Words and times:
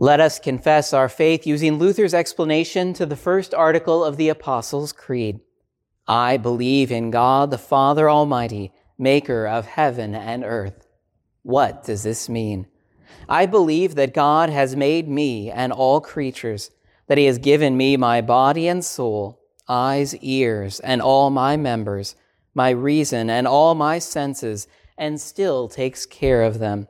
Let 0.00 0.20
us 0.20 0.38
confess 0.38 0.92
our 0.92 1.08
faith 1.08 1.44
using 1.44 1.76
Luther's 1.76 2.14
explanation 2.14 2.92
to 2.94 3.04
the 3.04 3.16
first 3.16 3.52
article 3.52 4.04
of 4.04 4.16
the 4.16 4.28
Apostles' 4.28 4.92
Creed. 4.92 5.40
I 6.06 6.36
believe 6.36 6.92
in 6.92 7.10
God 7.10 7.50
the 7.50 7.58
Father 7.58 8.08
Almighty, 8.08 8.70
maker 8.96 9.48
of 9.48 9.66
heaven 9.66 10.14
and 10.14 10.44
earth. 10.44 10.86
What 11.42 11.82
does 11.82 12.04
this 12.04 12.28
mean? 12.28 12.68
I 13.28 13.46
believe 13.46 13.96
that 13.96 14.14
God 14.14 14.50
has 14.50 14.76
made 14.76 15.08
me 15.08 15.50
and 15.50 15.72
all 15.72 16.00
creatures, 16.00 16.70
that 17.08 17.18
He 17.18 17.24
has 17.24 17.38
given 17.38 17.76
me 17.76 17.96
my 17.96 18.20
body 18.20 18.68
and 18.68 18.84
soul, 18.84 19.40
eyes, 19.68 20.14
ears, 20.18 20.78
and 20.78 21.02
all 21.02 21.28
my 21.28 21.56
members, 21.56 22.14
my 22.54 22.70
reason 22.70 23.28
and 23.28 23.48
all 23.48 23.74
my 23.74 23.98
senses, 23.98 24.68
and 24.96 25.20
still 25.20 25.66
takes 25.66 26.06
care 26.06 26.44
of 26.44 26.60
them 26.60 26.86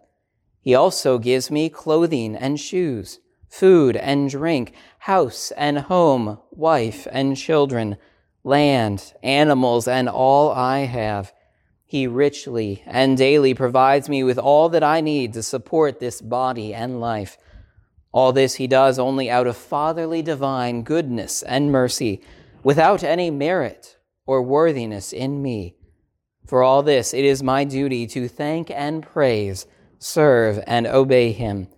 he 0.68 0.74
also 0.74 1.16
gives 1.16 1.50
me 1.50 1.70
clothing 1.70 2.36
and 2.36 2.60
shoes, 2.60 3.20
food 3.48 3.96
and 3.96 4.28
drink, 4.28 4.74
house 4.98 5.50
and 5.52 5.78
home, 5.78 6.40
wife 6.50 7.08
and 7.10 7.38
children, 7.38 7.96
land, 8.44 9.14
animals, 9.22 9.88
and 9.88 10.10
all 10.10 10.50
I 10.50 10.80
have. 10.80 11.32
He 11.86 12.06
richly 12.06 12.82
and 12.84 13.16
daily 13.16 13.54
provides 13.54 14.10
me 14.10 14.22
with 14.22 14.38
all 14.38 14.68
that 14.68 14.84
I 14.84 15.00
need 15.00 15.32
to 15.32 15.42
support 15.42 16.00
this 16.00 16.20
body 16.20 16.74
and 16.74 17.00
life. 17.00 17.38
All 18.12 18.34
this 18.34 18.56
he 18.56 18.66
does 18.66 18.98
only 18.98 19.30
out 19.30 19.46
of 19.46 19.56
fatherly 19.56 20.20
divine 20.20 20.82
goodness 20.82 21.42
and 21.42 21.72
mercy, 21.72 22.20
without 22.62 23.02
any 23.02 23.30
merit 23.30 23.96
or 24.26 24.42
worthiness 24.42 25.14
in 25.14 25.40
me. 25.40 25.76
For 26.46 26.62
all 26.62 26.82
this, 26.82 27.14
it 27.14 27.24
is 27.24 27.42
my 27.42 27.64
duty 27.64 28.06
to 28.08 28.28
thank 28.28 28.70
and 28.70 29.02
praise 29.02 29.64
serve, 29.98 30.62
and 30.66 30.86
obey 30.86 31.32
him. 31.32 31.68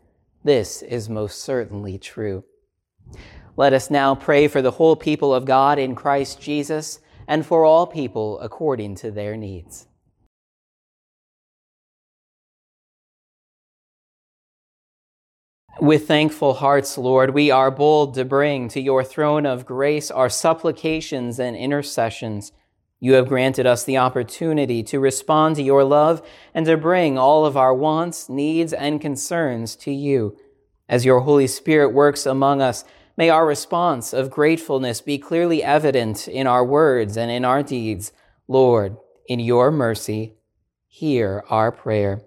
This 0.45 0.83
is 0.83 1.09
most 1.09 1.43
certainly 1.43 1.99
true. 1.99 2.45
Let 3.57 3.73
us 3.73 3.91
now 3.91 4.15
pray 4.15 4.49
for 4.49 4.63
the 4.63 4.71
whole 4.73 4.97
people 4.97 5.35
of 5.35 5.45
God 5.45 5.79
in 5.79 5.95
Christ 5.95 6.41
Jesus 6.41 7.01
and 7.29 7.45
for 7.45 7.65
all 7.65 7.87
people 7.87 8.41
according 8.41 8.95
to 8.97 9.11
their 9.11 9.37
needs. 9.37 9.87
With 15.81 16.07
thankful 16.07 16.55
hearts, 16.55 16.99
Lord, 16.99 17.31
we 17.31 17.51
are 17.51 17.71
bold 17.71 18.15
to 18.15 18.25
bring 18.25 18.69
to 18.69 18.81
your 18.81 19.03
throne 19.03 19.47
of 19.47 19.65
grace 19.65 20.11
our 20.11 20.29
supplications 20.29 21.39
and 21.39 21.57
intercessions 21.57 22.53
you 23.01 23.15
have 23.15 23.29
granted 23.29 23.67
us 23.67 23.83
the 23.83 23.97
opportunity 23.97 24.83
to 24.85 25.01
respond 25.01 25.57
to 25.57 25.63
your 25.63 25.83
love 25.83 26.23
and 26.55 26.67
to 26.67 26.77
bring 26.77 27.17
all 27.17 27.47
of 27.47 27.57
our 27.57 27.75
wants, 27.75 28.29
needs, 28.29 28.75
and 28.75 29.01
concerns 29.01 29.75
to 29.77 29.91
you. 29.91 30.37
As 30.87 31.07
your 31.07 31.21
Holy 31.21 31.47
Spirit 31.47 31.95
works 31.95 32.27
among 32.27 32.61
us, 32.61 32.85
may 33.17 33.31
our 33.31 33.47
response 33.47 34.13
of 34.13 34.31
gratefulness 34.31 35.01
be 35.01 35.19
clearly 35.19 35.63
evident 35.63 36.29
in 36.29 36.47
our 36.47 36.65
words 36.65 37.17
and 37.17 37.31
in 37.31 37.45
our 37.45 37.63
deeds. 37.63 38.13
Lord, 38.47 38.97
in 39.27 39.41
your 39.41 39.71
mercy, 39.71 40.35
hear 40.87 41.43
our 41.49 41.73
prayer. 41.73 42.21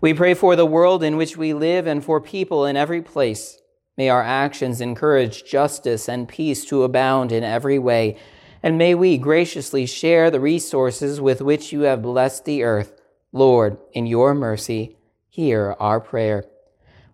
We 0.00 0.12
pray 0.12 0.34
for 0.34 0.54
the 0.54 0.66
world 0.66 1.02
in 1.02 1.16
which 1.16 1.36
we 1.36 1.54
live 1.54 1.86
and 1.86 2.04
for 2.04 2.20
people 2.20 2.66
in 2.66 2.76
every 2.76 3.00
place. 3.00 3.58
May 3.96 4.08
our 4.08 4.22
actions 4.22 4.80
encourage 4.80 5.44
justice 5.44 6.08
and 6.08 6.28
peace 6.28 6.64
to 6.66 6.82
abound 6.82 7.32
in 7.32 7.44
every 7.44 7.78
way 7.78 8.18
and 8.64 8.78
may 8.78 8.94
we 8.94 9.18
graciously 9.18 9.84
share 9.84 10.30
the 10.30 10.40
resources 10.40 11.20
with 11.20 11.42
which 11.42 11.70
you 11.70 11.82
have 11.82 12.00
blessed 12.00 12.46
the 12.46 12.62
earth. 12.62 12.98
Lord, 13.30 13.76
in 13.92 14.06
your 14.06 14.32
mercy, 14.32 14.96
hear 15.28 15.76
our 15.78 16.00
prayer. 16.00 16.46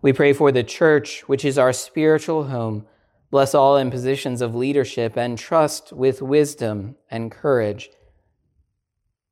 We 0.01 0.13
pray 0.13 0.31
for 0.31 0.53
the 0.53 0.63
church, 0.63 1.27
which 1.27 1.43
is 1.43 1.57
our 1.57 1.73
spiritual 1.73 2.45
home. 2.45 2.87
Bless 3.31 3.53
all 3.53 3.75
in 3.75 3.91
positions 3.91 4.41
of 4.41 4.55
leadership 4.55 5.17
and 5.17 5.37
trust 5.37 5.91
with 5.91 6.21
wisdom 6.21 6.95
and 7.09 7.29
courage. 7.29 7.89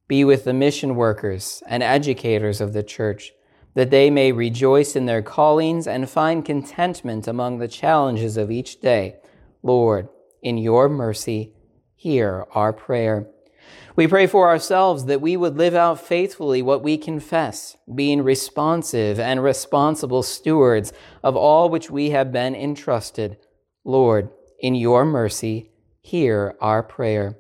Be 0.09 0.25
with 0.25 0.43
the 0.43 0.53
mission 0.53 0.97
workers 0.97 1.63
and 1.67 1.81
educators 1.81 2.59
of 2.59 2.73
the 2.73 2.83
church, 2.83 3.31
that 3.75 3.91
they 3.91 4.09
may 4.09 4.33
rejoice 4.33 4.93
in 4.97 5.05
their 5.05 5.21
callings 5.21 5.87
and 5.87 6.09
find 6.09 6.43
contentment 6.43 7.29
among 7.29 7.59
the 7.59 7.69
challenges 7.69 8.35
of 8.35 8.51
each 8.51 8.81
day. 8.81 9.15
Lord, 9.63 10.09
in 10.41 10.57
your 10.57 10.89
mercy, 10.89 11.53
hear 11.99 12.45
our 12.53 12.71
prayer. 12.71 13.27
We 13.97 14.07
pray 14.07 14.25
for 14.25 14.47
ourselves 14.47 15.03
that 15.05 15.19
we 15.19 15.35
would 15.35 15.57
live 15.57 15.75
out 15.75 15.99
faithfully 15.99 16.61
what 16.61 16.81
we 16.81 16.97
confess, 16.97 17.75
being 17.93 18.21
responsive 18.21 19.19
and 19.19 19.43
responsible 19.43 20.23
stewards 20.23 20.93
of 21.21 21.35
all 21.35 21.69
which 21.69 21.91
we 21.91 22.11
have 22.11 22.31
been 22.31 22.55
entrusted. 22.55 23.35
Lord, 23.83 24.29
in 24.61 24.75
your 24.75 25.03
mercy, 25.03 25.71
hear 25.99 26.55
our 26.61 26.81
prayer. 26.81 27.37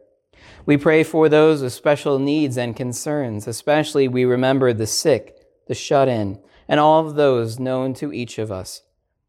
We 0.65 0.75
pray 0.75 1.03
for 1.05 1.29
those 1.29 1.61
with 1.61 1.71
special 1.71 2.19
needs 2.19 2.57
and 2.57 2.75
concerns, 2.75 3.47
especially 3.47 4.09
we 4.09 4.25
remember 4.25 4.73
the 4.73 4.87
sick, 4.87 5.37
the 5.69 5.73
shut 5.73 6.09
in, 6.09 6.37
and 6.67 6.81
all 6.81 7.07
of 7.07 7.15
those 7.15 7.59
known 7.59 7.93
to 7.93 8.11
each 8.11 8.37
of 8.37 8.51
us. 8.51 8.81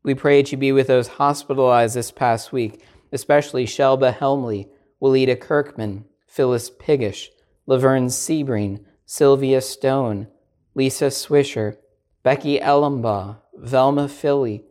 We 0.02 0.14
pray 0.16 0.42
to 0.42 0.56
be 0.56 0.72
with 0.72 0.88
those 0.88 1.06
hospitalized 1.06 1.94
this 1.94 2.10
past 2.10 2.52
week, 2.52 2.82
especially 3.12 3.64
Shelba 3.64 4.12
Helmley 4.12 4.68
Willita 5.00 5.38
Kirkman, 5.38 6.04
Phyllis 6.26 6.70
Piggish, 6.70 7.30
Laverne 7.66 8.08
Sebring, 8.08 8.84
Sylvia 9.06 9.60
Stone, 9.60 10.28
Lisa 10.74 11.06
Swisher, 11.06 11.76
Becky 12.22 12.58
Ellenbaugh, 12.58 13.38
Velma 13.56 14.08
Philly. 14.08 14.64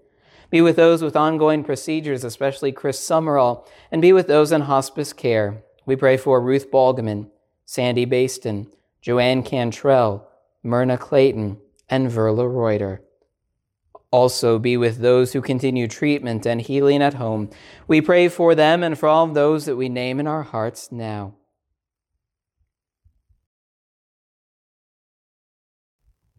Be 0.50 0.62
with 0.62 0.76
those 0.76 1.02
with 1.02 1.16
ongoing 1.16 1.64
procedures, 1.64 2.24
especially 2.24 2.72
Chris 2.72 3.00
Summerall, 3.00 3.68
and 3.92 4.02
be 4.02 4.14
with 4.14 4.28
those 4.28 4.52
in 4.52 4.62
hospice 4.62 5.14
care. 5.14 5.64
We 5.86 5.96
pray 5.96 6.18
for 6.18 6.42
Ruth 6.42 6.72
Balgaman, 6.72 7.30
Sandy 7.66 8.06
Baston, 8.06 8.72
Joanne 9.02 9.44
Cantrell, 9.44 10.28
Myrna 10.64 10.98
Clayton, 10.98 11.60
and 11.90 12.10
Verla 12.10 12.48
Reuter. 12.52 13.02
Also, 14.12 14.58
be 14.58 14.76
with 14.76 14.98
those 14.98 15.34
who 15.34 15.42
continue 15.42 15.88
treatment 15.88 16.46
and 16.46 16.62
healing 16.62 17.02
at 17.02 17.14
home. 17.16 17.50
We 17.88 18.02
pray 18.02 18.28
for 18.28 18.56
them 18.56 18.82
and 18.84 18.98
for 18.98 19.08
all 19.08 19.28
those 19.28 19.66
that 19.66 19.76
we 19.76 19.88
name 19.88 20.20
in 20.20 20.26
our 20.26 20.44
hearts 20.44 20.92
now. 20.92 21.36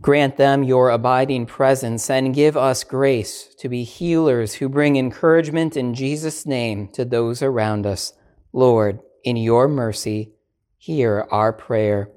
Grant 0.03 0.39
them 0.39 0.63
your 0.63 0.89
abiding 0.89 1.45
presence 1.45 2.09
and 2.09 2.35
give 2.35 2.57
us 2.57 2.85
grace 2.85 3.55
to 3.59 3.69
be 3.69 3.85
healers 3.85 4.55
who 4.55 4.69
bring 4.69 4.97
encouragement 4.97 5.77
in 5.77 5.93
Jesus' 5.93 6.47
name 6.47 6.89
to 6.89 7.05
those 7.05 7.43
around 7.43 7.85
us. 7.85 8.15
Lord, 8.53 9.01
in 9.25 9.37
your 9.37 9.69
mercy, 9.69 10.33
hear 10.79 11.29
our 11.31 11.53
prayer. 11.53 12.11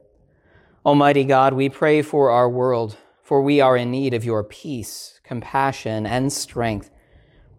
Almighty 0.86 1.26
God, 1.26 1.54
we 1.54 1.68
pray 1.68 2.02
for 2.02 2.32
our 2.32 2.50
world, 2.50 2.96
for 3.24 3.42
we 3.42 3.60
are 3.60 3.76
in 3.76 3.90
need 3.90 4.14
of 4.14 4.24
your 4.24 4.44
peace 4.44 5.14
compassion, 5.24 6.06
and 6.06 6.32
strength. 6.32 6.90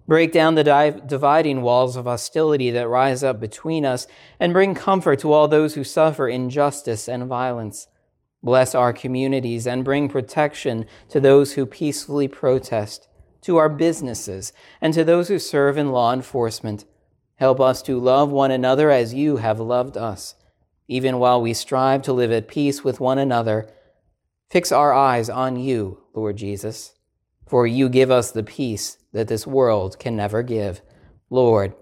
Break 0.07 0.33
down 0.33 0.55
the 0.55 1.03
dividing 1.07 1.63
walls 1.63 1.97
of 1.97 2.05
hostility 2.05 2.71
that 2.71 2.89
rise 2.89 3.25
up 3.25 3.41
between 3.41 3.85
us, 3.87 4.07
and 4.39 4.53
bring 4.53 4.75
comfort 4.75 5.19
to 5.21 5.33
all 5.33 5.49
those 5.49 5.75
who 5.75 5.83
suffer 5.83 6.29
injustice 6.29 7.09
and 7.09 7.27
violence. 7.27 7.89
Bless 8.43 8.75
our 8.75 8.93
communities 8.93 9.67
and 9.67 9.85
bring 9.85 10.09
protection 10.09 10.85
to 11.09 11.19
those 11.19 11.55
who 11.55 11.65
peacefully 11.65 12.29
protest, 12.29 13.09
to 13.41 13.57
our 13.57 13.71
businesses, 13.71 14.53
and 14.83 14.93
to 14.93 15.03
those 15.03 15.29
who 15.29 15.39
serve 15.39 15.79
in 15.79 15.91
law 15.91 16.13
enforcement. 16.13 16.85
Help 17.37 17.61
us 17.61 17.81
to 17.83 17.99
love 17.99 18.31
one 18.31 18.51
another 18.51 18.91
as 18.91 19.15
you 19.15 19.39
have 19.39 19.59
loved 19.59 19.97
us, 19.97 20.35
even 20.87 21.19
while 21.19 21.41
we 21.41 21.55
strive 21.55 22.03
to 22.03 22.13
live 22.13 22.31
at 22.31 22.47
peace 22.47 22.85
with 22.85 23.01
one 23.01 23.19
another. 23.19 23.67
Fix 24.51 24.73
our 24.73 24.93
eyes 24.93 25.29
on 25.29 25.57
you, 25.57 26.03
Lord 26.15 26.37
Jesus 26.37 26.95
for 27.47 27.67
you 27.67 27.89
give 27.89 28.11
us 28.11 28.31
the 28.31 28.43
peace 28.43 28.99
that 29.13 29.29
this 29.29 29.47
world 29.47 29.99
can 29.99 30.17
never 30.17 30.43
give. 30.43 30.81
Lord, 31.31 31.75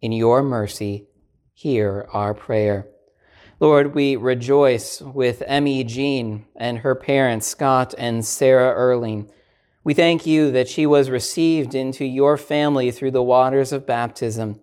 in 0.00 0.12
your 0.12 0.42
mercy, 0.42 1.06
hear 1.54 2.08
our 2.12 2.34
prayer. 2.34 2.88
Lord, 3.60 3.94
we 3.94 4.16
rejoice 4.16 5.00
with 5.00 5.42
Emmy 5.46 5.84
Jean 5.84 6.46
and 6.56 6.78
her 6.78 6.94
parents, 6.94 7.46
Scott 7.46 7.94
and 7.96 8.24
Sarah 8.24 8.72
Erling. 8.74 9.30
We 9.84 9.94
thank 9.94 10.26
you 10.26 10.50
that 10.52 10.68
she 10.68 10.86
was 10.86 11.10
received 11.10 11.74
into 11.74 12.04
your 12.04 12.36
family 12.36 12.90
through 12.90 13.12
the 13.12 13.22
waters 13.22 13.72
of 13.72 13.86
baptism. 13.86 14.60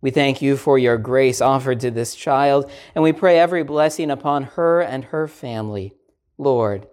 We 0.00 0.10
thank 0.10 0.40
you 0.40 0.56
for 0.56 0.78
your 0.78 0.98
grace 0.98 1.40
offered 1.40 1.80
to 1.80 1.90
this 1.90 2.14
child, 2.14 2.70
and 2.94 3.02
we 3.02 3.12
pray 3.12 3.38
every 3.38 3.64
blessing 3.64 4.10
upon 4.10 4.44
her 4.44 4.80
and 4.80 5.06
her 5.06 5.26
family. 5.26 5.94
Lord, 6.38 6.86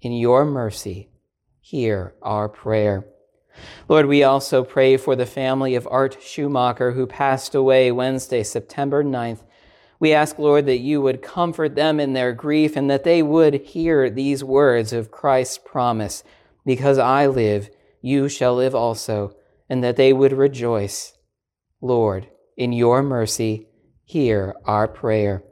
in 0.00 0.12
your 0.12 0.44
mercy, 0.44 1.10
hear 1.60 2.14
our 2.22 2.48
prayer. 2.48 3.06
Lord, 3.88 4.06
we 4.06 4.24
also 4.24 4.64
pray 4.64 4.96
for 4.96 5.14
the 5.14 5.26
family 5.26 5.76
of 5.76 5.86
Art 5.90 6.20
Schumacher 6.20 6.92
who 6.92 7.06
passed 7.06 7.54
away 7.54 7.92
Wednesday, 7.92 8.42
September 8.42 9.04
9th. 9.04 9.44
We 10.00 10.12
ask, 10.12 10.38
Lord, 10.38 10.66
that 10.66 10.78
you 10.78 11.00
would 11.00 11.22
comfort 11.22 11.76
them 11.76 12.00
in 12.00 12.14
their 12.14 12.32
grief 12.32 12.76
and 12.76 12.90
that 12.90 13.04
they 13.04 13.22
would 13.22 13.54
hear 13.62 14.10
these 14.10 14.42
words 14.42 14.92
of 14.92 15.12
Christ's 15.12 15.58
promise 15.58 16.24
Because 16.66 16.98
I 16.98 17.26
live, 17.26 17.70
you 18.00 18.28
shall 18.28 18.56
live 18.56 18.74
also, 18.74 19.36
and 19.68 19.84
that 19.84 19.96
they 19.96 20.12
would 20.12 20.32
rejoice. 20.32 21.12
Lord, 21.80 22.28
in 22.56 22.72
your 22.72 23.02
mercy, 23.02 23.68
hear 24.04 24.54
our 24.64 24.88
prayer. 24.88 25.44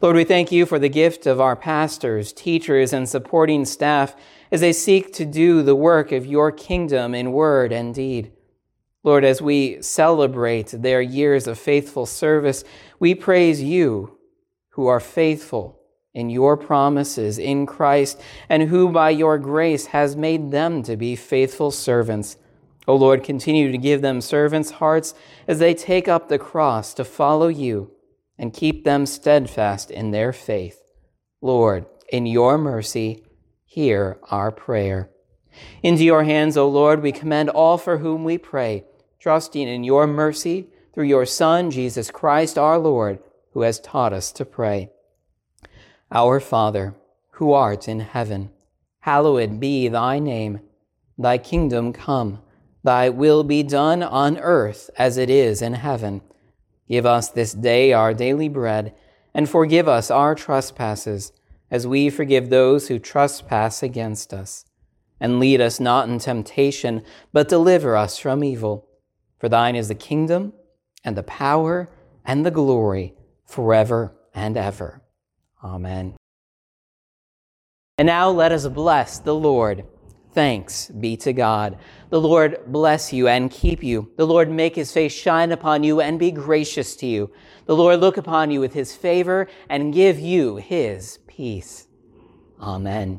Lord, 0.00 0.16
we 0.16 0.24
thank 0.24 0.52
you 0.52 0.66
for 0.66 0.78
the 0.78 0.88
gift 0.88 1.26
of 1.26 1.40
our 1.40 1.56
pastors, 1.56 2.32
teachers, 2.32 2.92
and 2.92 3.08
supporting 3.08 3.64
staff 3.64 4.14
as 4.50 4.60
they 4.60 4.72
seek 4.72 5.12
to 5.14 5.24
do 5.24 5.62
the 5.62 5.74
work 5.74 6.12
of 6.12 6.26
your 6.26 6.52
kingdom 6.52 7.14
in 7.14 7.32
word 7.32 7.72
and 7.72 7.94
deed. 7.94 8.32
Lord, 9.04 9.24
as 9.24 9.40
we 9.40 9.80
celebrate 9.82 10.68
their 10.68 11.00
years 11.00 11.46
of 11.46 11.58
faithful 11.58 12.06
service, 12.06 12.64
we 12.98 13.14
praise 13.14 13.62
you 13.62 14.18
who 14.70 14.86
are 14.86 15.00
faithful 15.00 15.80
in 16.14 16.30
your 16.30 16.56
promises 16.56 17.38
in 17.38 17.66
Christ 17.66 18.20
and 18.48 18.64
who 18.64 18.90
by 18.90 19.10
your 19.10 19.38
grace 19.38 19.86
has 19.86 20.16
made 20.16 20.50
them 20.50 20.82
to 20.84 20.96
be 20.96 21.14
faithful 21.16 21.70
servants. 21.70 22.36
O 22.86 22.96
Lord, 22.96 23.22
continue 23.22 23.70
to 23.70 23.78
give 23.78 24.02
them 24.02 24.20
servants' 24.20 24.72
hearts 24.72 25.14
as 25.46 25.58
they 25.58 25.74
take 25.74 26.08
up 26.08 26.28
the 26.28 26.38
cross 26.38 26.94
to 26.94 27.04
follow 27.04 27.48
you 27.48 27.92
and 28.38 28.54
keep 28.54 28.84
them 28.84 29.04
steadfast 29.04 29.90
in 29.90 30.10
their 30.10 30.32
faith. 30.32 30.80
Lord, 31.40 31.86
in 32.10 32.26
your 32.26 32.56
mercy, 32.56 33.24
hear 33.64 34.18
our 34.30 34.50
prayer. 34.50 35.10
Into 35.82 36.04
your 36.04 36.24
hands, 36.24 36.56
O 36.56 36.68
Lord, 36.68 37.02
we 37.02 37.12
commend 37.12 37.50
all 37.50 37.78
for 37.78 37.98
whom 37.98 38.24
we 38.24 38.38
pray, 38.38 38.84
trusting 39.18 39.66
in 39.66 39.84
your 39.84 40.06
mercy 40.06 40.68
through 40.94 41.06
your 41.06 41.26
Son, 41.26 41.70
Jesus 41.70 42.10
Christ 42.10 42.56
our 42.56 42.78
Lord, 42.78 43.18
who 43.52 43.62
has 43.62 43.80
taught 43.80 44.12
us 44.12 44.32
to 44.32 44.44
pray. 44.44 44.90
Our 46.10 46.40
Father, 46.40 46.94
who 47.32 47.52
art 47.52 47.88
in 47.88 48.00
heaven, 48.00 48.50
hallowed 49.00 49.60
be 49.60 49.88
thy 49.88 50.18
name. 50.18 50.60
Thy 51.16 51.38
kingdom 51.38 51.92
come, 51.92 52.40
thy 52.84 53.08
will 53.08 53.42
be 53.42 53.62
done 53.62 54.02
on 54.02 54.38
earth 54.38 54.90
as 54.96 55.16
it 55.18 55.28
is 55.28 55.60
in 55.60 55.74
heaven. 55.74 56.22
Give 56.88 57.04
us 57.04 57.28
this 57.28 57.52
day 57.52 57.92
our 57.92 58.14
daily 58.14 58.48
bread, 58.48 58.94
and 59.34 59.48
forgive 59.48 59.86
us 59.86 60.10
our 60.10 60.34
trespasses, 60.34 61.32
as 61.70 61.86
we 61.86 62.08
forgive 62.08 62.48
those 62.48 62.88
who 62.88 62.98
trespass 62.98 63.82
against 63.82 64.32
us. 64.32 64.64
And 65.20 65.38
lead 65.38 65.60
us 65.60 65.78
not 65.78 66.08
in 66.08 66.18
temptation, 66.18 67.02
but 67.32 67.48
deliver 67.48 67.96
us 67.96 68.18
from 68.18 68.42
evil. 68.42 68.88
For 69.38 69.48
thine 69.48 69.76
is 69.76 69.88
the 69.88 69.94
kingdom, 69.94 70.54
and 71.04 71.16
the 71.16 71.22
power, 71.22 71.90
and 72.24 72.44
the 72.44 72.50
glory, 72.50 73.14
forever 73.44 74.16
and 74.34 74.56
ever. 74.56 75.02
Amen. 75.62 76.14
And 77.96 78.06
now 78.06 78.30
let 78.30 78.52
us 78.52 78.66
bless 78.68 79.18
the 79.18 79.34
Lord. 79.34 79.84
Thanks 80.38 80.86
be 80.86 81.16
to 81.16 81.32
God. 81.32 81.78
The 82.10 82.20
Lord 82.20 82.60
bless 82.68 83.12
you 83.12 83.26
and 83.26 83.50
keep 83.50 83.82
you. 83.82 84.12
The 84.14 84.24
Lord 84.24 84.48
make 84.48 84.76
his 84.76 84.92
face 84.92 85.12
shine 85.12 85.50
upon 85.50 85.82
you 85.82 86.00
and 86.00 86.16
be 86.16 86.30
gracious 86.30 86.94
to 86.98 87.06
you. 87.06 87.32
The 87.66 87.74
Lord 87.74 87.98
look 87.98 88.18
upon 88.18 88.52
you 88.52 88.60
with 88.60 88.72
his 88.72 88.94
favor 88.94 89.48
and 89.68 89.92
give 89.92 90.20
you 90.20 90.54
his 90.54 91.18
peace. 91.26 91.88
Amen. 92.60 93.18